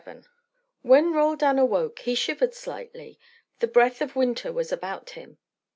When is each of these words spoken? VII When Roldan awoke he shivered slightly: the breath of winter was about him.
VII 0.03 0.21
When 0.81 1.13
Roldan 1.13 1.59
awoke 1.59 1.99
he 1.99 2.15
shivered 2.15 2.55
slightly: 2.55 3.19
the 3.59 3.67
breath 3.67 4.01
of 4.01 4.15
winter 4.15 4.51
was 4.51 4.71
about 4.71 5.11
him. 5.11 5.37